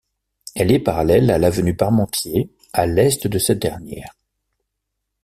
[0.55, 4.15] Elle est parallèle à l'avenue Parmentier, à l'est de cette dernière.